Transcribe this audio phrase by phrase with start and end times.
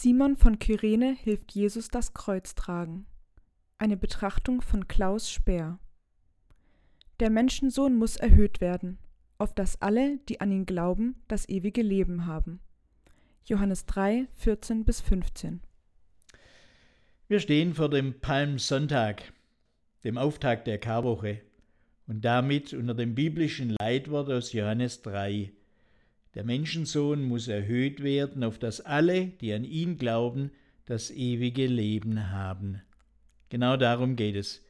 [0.00, 3.04] Simon von Kyrene hilft Jesus das Kreuz tragen.
[3.78, 5.80] Eine Betrachtung von Klaus Speer.
[7.18, 8.98] Der Menschensohn muss erhöht werden,
[9.38, 12.60] auf dass alle, die an ihn glauben, das ewige Leben haben.
[13.44, 15.62] Johannes 3, 14 bis 15.
[17.26, 19.32] Wir stehen vor dem Palmsonntag,
[20.04, 21.40] dem Auftakt der Karwoche,
[22.06, 25.50] und damit unter dem biblischen Leitwort aus Johannes 3.
[26.38, 30.52] Der Menschensohn muss erhöht werden, auf dass alle, die an ihn glauben,
[30.86, 32.80] das ewige Leben haben.
[33.48, 34.64] Genau darum geht es.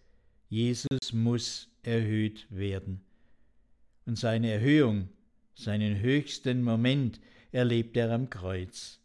[0.48, 3.02] Jesus muss erhöht werden.
[4.06, 5.10] Und seine Erhöhung,
[5.54, 7.20] seinen höchsten Moment
[7.52, 8.98] erlebt er am Kreuz.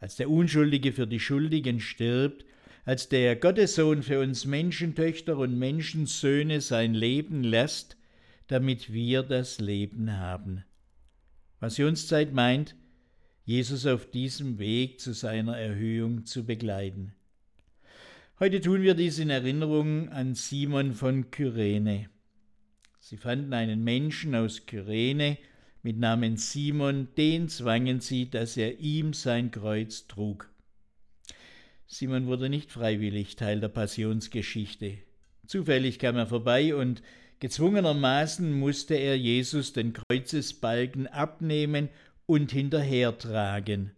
[0.00, 2.46] Als der Unschuldige für die Schuldigen stirbt,
[2.86, 7.98] als der Gottessohn für uns Menschentöchter und Menschensöhne sein Leben lässt,
[8.46, 10.64] damit wir das Leben haben.
[11.66, 12.76] Passionszeit meint,
[13.44, 17.12] Jesus auf diesem Weg zu seiner Erhöhung zu begleiten.
[18.38, 22.08] Heute tun wir dies in Erinnerung an Simon von Kyrene.
[23.00, 25.38] Sie fanden einen Menschen aus Kyrene
[25.82, 30.48] mit Namen Simon, den zwangen sie, dass er ihm sein Kreuz trug.
[31.88, 34.98] Simon wurde nicht freiwillig Teil der Passionsgeschichte.
[35.48, 37.02] Zufällig kam er vorbei und
[37.40, 41.88] gezwungenermaßen musste er Jesus den Kreuzesbalken abnehmen
[42.26, 43.92] und hinterhertragen.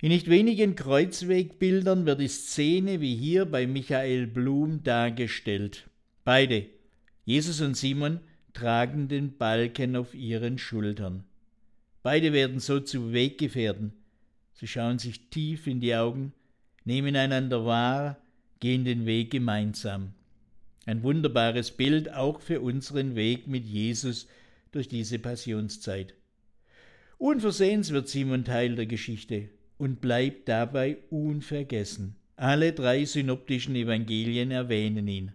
[0.00, 5.88] In nicht wenigen Kreuzwegbildern wird die Szene wie hier bei Michael Blum dargestellt.
[6.24, 6.66] Beide,
[7.24, 8.20] Jesus und Simon,
[8.52, 11.24] tragen den Balken auf ihren Schultern.
[12.02, 13.92] Beide werden so zu Weggefährten.
[14.54, 16.32] Sie schauen sich tief in die Augen,
[16.84, 18.18] nehmen einander wahr,
[18.60, 20.14] gehen den Weg gemeinsam.
[20.86, 24.26] Ein wunderbares Bild auch für unseren Weg mit Jesus
[24.72, 26.14] durch diese Passionszeit.
[27.18, 32.16] Unversehens wird Simon Teil der Geschichte und bleibt dabei unvergessen.
[32.36, 35.32] Alle drei synoptischen Evangelien erwähnen ihn.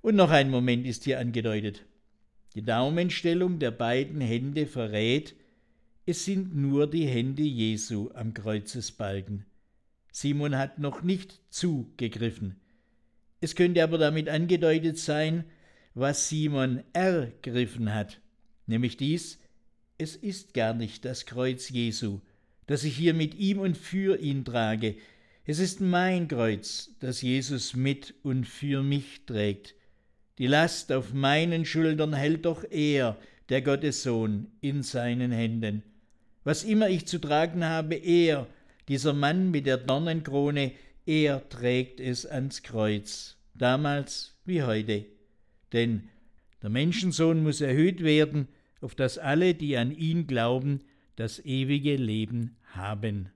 [0.00, 1.84] Und noch ein Moment ist hier angedeutet.
[2.54, 5.34] Die Daumenstellung der beiden Hände verrät,
[6.06, 9.44] es sind nur die Hände Jesu am Kreuzesbalken.
[10.12, 12.56] Simon hat noch nicht zugegriffen.
[13.44, 15.44] Es könnte aber damit angedeutet sein,
[15.92, 18.22] was Simon ergriffen hat,
[18.66, 19.38] nämlich dies,
[19.98, 22.20] es ist gar nicht das Kreuz Jesu,
[22.66, 24.96] das ich hier mit ihm und für ihn trage.
[25.44, 29.74] Es ist mein Kreuz, das Jesus mit und für mich trägt.
[30.38, 33.18] Die Last auf meinen Schultern hält doch er,
[33.50, 35.82] der Gottessohn, in seinen Händen.
[36.44, 38.46] Was immer ich zu tragen habe, er,
[38.88, 40.72] dieser Mann mit der Dornenkrone,
[41.06, 45.06] er trägt es ans Kreuz, damals wie heute.
[45.72, 46.08] Denn
[46.62, 48.48] der Menschensohn muss erhöht werden,
[48.80, 50.80] auf dass alle, die an ihn glauben,
[51.16, 53.30] das ewige Leben haben.